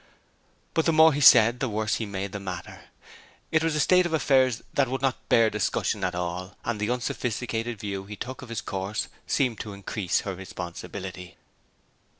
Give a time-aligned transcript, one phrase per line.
[0.73, 2.85] But the more he said the worse he made the matter.
[3.51, 6.89] It was a state of affairs that would not bear discussion at all, and the
[6.89, 11.37] unsophisticated view he took of his course seemed to increase her responsibility.